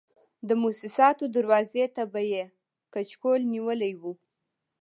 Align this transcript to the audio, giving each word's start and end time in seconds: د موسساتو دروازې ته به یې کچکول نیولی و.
د 0.47 0.49
موسساتو 0.61 1.25
دروازې 1.35 1.85
ته 1.95 2.03
به 2.11 2.21
یې 2.33 2.43
کچکول 2.93 3.41
نیولی 3.53 3.93
و. 4.01 4.03